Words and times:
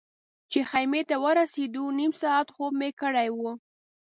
چې 0.51 0.59
خیمې 0.69 1.01
ته 1.09 1.15
ورسېدو 1.25 1.83
نیم 1.99 2.11
ساعت 2.21 2.47
خوب 2.55 2.71
مې 2.79 2.89
کړی 3.01 3.29
و. 3.37 3.41